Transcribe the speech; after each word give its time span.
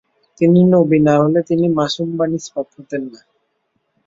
তিনি 0.37 0.59
নবী 0.73 0.99
না 1.07 1.13
হলে 1.21 1.39
তিনি 1.49 1.65
মাসুম 1.77 2.07
বা 2.17 2.25
নিষ্পাপ 2.31 2.67
হতেন 2.75 3.03
না। 3.11 3.21